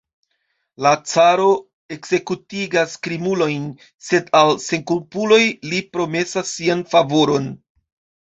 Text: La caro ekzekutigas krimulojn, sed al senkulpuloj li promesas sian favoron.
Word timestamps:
La 0.83 0.91
caro 1.09 1.49
ekzekutigas 1.95 2.95
krimulojn, 3.07 3.67
sed 4.07 4.33
al 4.41 4.49
senkulpuloj 4.65 5.41
li 5.73 5.83
promesas 5.99 6.49
sian 6.57 6.83
favoron. 6.95 7.47